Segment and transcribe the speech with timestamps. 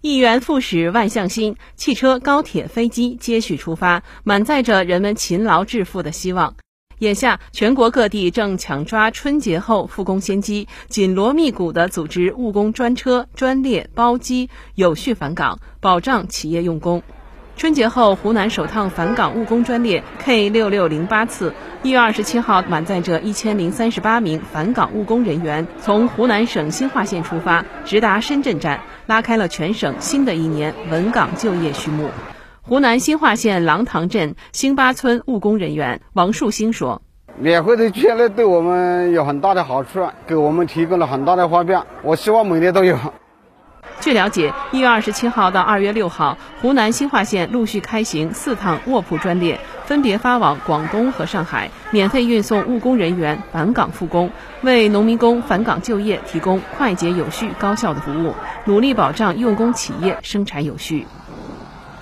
[0.00, 6.54] 一元复始，万象新，汽车、高铁、飞机接续出发，满载着人们勤劳致富的希望。
[7.00, 17.02] 眼下，全国各地正抢抓春节后复工先机，紧锣密鼓地组织务工专车、专列、包机有序返岗，保障企业用工。
[17.56, 32.10] 春节后，湖南首趟返岗务工专列 K 六六零八次，一月二十七号满载着一千零三十八名返岗务工人员，从湖南省新化县出发，直达深圳站，拉开了全省新的一年稳岗就业序幕。
[32.60, 37.00] 湖南新化县狼塘镇兴八村务工人员王树兴说
[37.40, 41.82] ：“免费的券呢，对我们有很大的好处，给我们提供了很大的方便。
[42.02, 42.98] 我希望每年都有。”
[43.98, 49.58] 据了解，一月二十七号到二月六号，湖南新化县陆续开行四趟卧铺专列，
[49.88, 54.30] 分别发往广东和上海，免费运送务工人员返岗复工，
[54.60, 58.34] 为农民工返岗就业提供快捷有序、高效的服务，
[58.66, 61.06] 努力保障用工企业生产有序。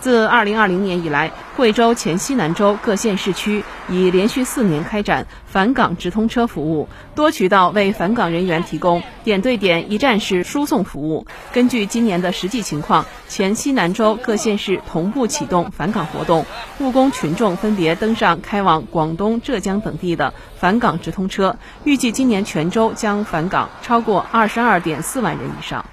[0.00, 11.26] 自二零二零年以来，贵州黔西南州各县市区已连续四年开展返岗直通车服务，多渠道为返岗人员提供点对点、一站式输送服务。
[11.52, 16.44] 根据今年的实际情况，黔西南州各县市同步启动返岗活动，
[16.80, 25.84] 务工群众分别登上开往广东、浙江等地的返岗直通车，预计今年全州将返岗超过二十二点四万人以上。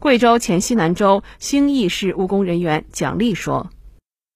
[0.00, 3.68] 贵州黔西南州兴义市务工人员蒋丽说：“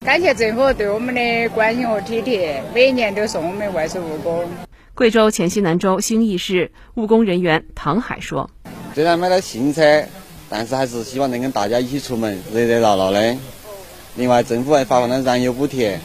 [0.05, 4.45] 感谢政府对我们的关心和体贴，每年都送我们外出务工。”
[4.95, 8.51] 贵州黔西南州兴义市务工人员唐海说
[8.95, 10.05] ：“虽然买了新车，
[10.51, 13.37] 但是还是希望能跟大家一起出门，热热闹闹的。
[14.17, 16.01] 另外，政府还发放了燃油补贴，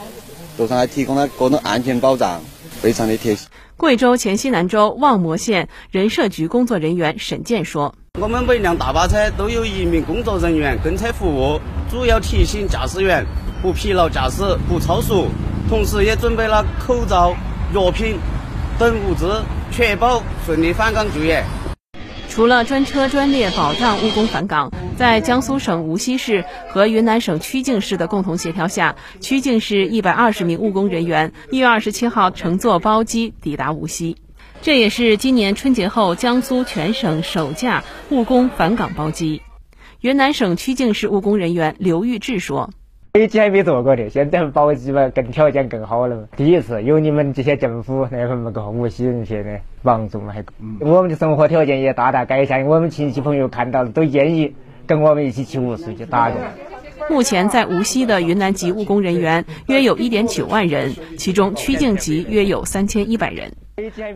[0.58, 2.39] 路上还提供了各种安全保障，
[2.80, 7.94] 非常的贴心。”贵州黔西南州望谟县人社局工作人员沈健说。
[8.20, 13.23] 我们每辆大巴车都有一名工作人员跟车服务，主要提醒驾驶员
[13.61, 15.28] 不疲劳驾驶、不超速，
[15.70, 17.36] 同时也准备了口罩、
[17.72, 18.17] 药品
[18.80, 21.44] 等物资，确保顺利返岗就业。
[22.27, 34.17] 除了专车专列保障务工返岗，在江苏省无锡市和云南省曲靖市的共同协调下，曲靖市一百二十名务工人员一月二十七号乘坐包机抵达无锡。
[34.63, 39.43] 这也是今年春节后江苏全省首架务工返岗包机。
[40.02, 42.71] 云南省曲靖市务工人员刘玉志说
[43.14, 46.27] ：“飞机还没坐过的，现在包机嘛，更条件更好了。
[46.35, 50.43] 第一次有你们这些政府那份那个无锡人些的帮助嘛，还
[50.79, 52.65] 我们的生活条件也大大改善。
[52.65, 54.55] 我们亲戚朋友看到了都愿意
[54.87, 56.39] 跟我们一起去无锡去打工。”
[57.09, 63.53] 目前在无锡的云南籍务工人员约有一点九万人，其中曲靖籍约有三千一百人。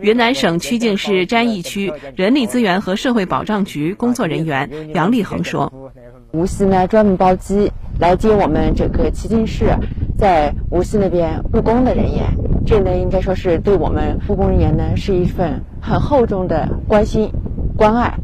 [0.02, 5.72] 云南省曲靖市沾义区人力资源和社会保障局工作人员杨立恒说
[6.34, 9.74] ：“无锡呢专门包机来接我们整个曲靖市
[10.18, 12.26] 在无锡那边务工的人员，
[12.66, 17.30] 这呢应该说是对我们务工人员呢是一份很厚重的关心
[17.76, 18.18] 关爱。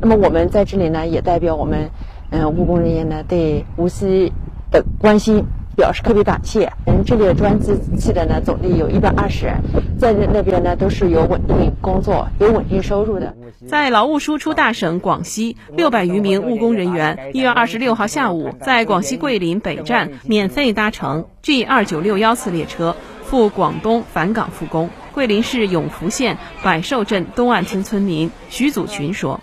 [0.00, 1.90] 那么我们在这里呢也代表我们
[2.30, 4.32] 嗯务工人员呢对无锡
[4.70, 5.44] 的关心。”
[5.76, 6.70] 表示特别感谢。
[6.86, 9.62] 嗯，这里的专机记的呢，总计有一百二十人，
[9.98, 13.34] 在那边呢都是有稳定工作、有稳定收入的。
[13.66, 24.90] 在劳务输出大省广西，六百余名务工人员一月二十六号下午在广西桂林北站免费搭乘 G 二九六幺次列车赴广东返岗复工。
[25.14, 29.40] 桂林市永福县百寿镇东岸村村民徐祖群说。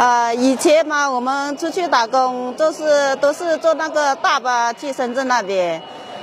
[0.00, 5.82] 啊，以前嘛，我们出去打工都是都是坐那个大巴去深圳那边，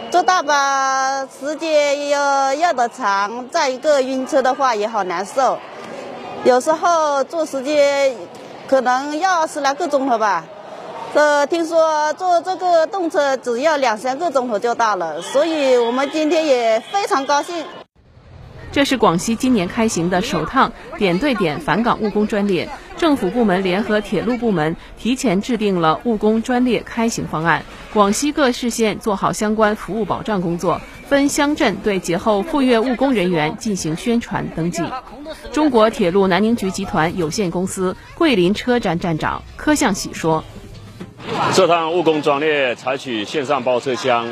[0.10, 5.60] 坐大巴时间要要的长，再一个晕车的话也好难受，
[6.44, 8.16] 有时候坐时间
[8.68, 10.44] 可能要十来个钟头吧。
[11.14, 17.64] 呃听说坐这个动车只要两三个钟头就到了，所以我们今天也非常高兴。
[18.72, 27.64] 这是广西今年开行的首趟点对点返岗务工专列，政府部门联合铁路部门提前制定了务工专列开行方案。
[27.94, 34.84] 广西各市县做好相关服务保障工作，分乡镇对节后赴粤务工人员进行宣传登记。
[35.52, 40.44] 中国铁路南宁局集团有限公司桂林车站站长柯向喜说
[41.54, 44.28] ：“这趟务工专列采取线上包车厢、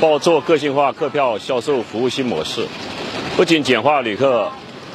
[0.00, 2.68] 包座个性化客票销售服务新模式。”
[3.38, 4.50] 不仅简化旅客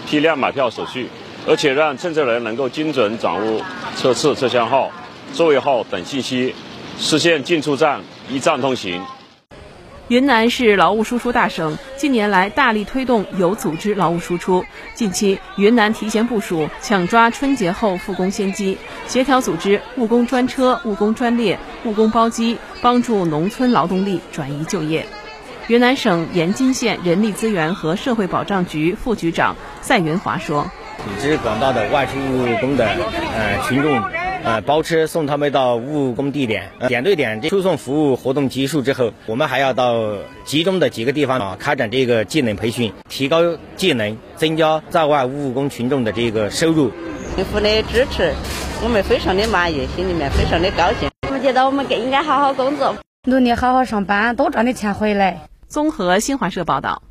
[0.06, 1.08] 批量买票手续，
[1.48, 3.62] 而且让乘车人能够精准掌握
[3.96, 4.92] 车次、车厢号、
[5.32, 6.54] 座位号等信息，
[7.00, 9.02] 实现进出站一站通行。
[10.10, 14.62] 云南是劳务输出大省，近年来大力推动有组织劳务输出。
[14.94, 25.08] 近期，云南提前部署，抢抓春节后复工先机，协调组织务工专车、务工专列、务工包机，帮助农村劳动力转移就业。
[25.68, 30.70] 云南省盐津县人力资源和社会保障局副局长赛云华说
[31.00, 34.02] ：“组织广大的外出务工的呃群众。”
[34.44, 43.40] 呃，包车送他们到务工地点，点对点输送服务活动结束之后，我们还要到集中的几个地方啊，开展这个技能培训，提高
[43.78, 46.92] 技能，增加在外务工群众的这个收入。
[47.38, 48.34] 政府的支持，
[48.84, 51.10] 我们非常的满意，心里面非常的高兴。
[51.32, 52.94] 我觉得我们更应该好好工作，
[53.24, 55.40] 努力好好上班，多赚点钱回来。
[55.74, 57.02] 综合新华社报道。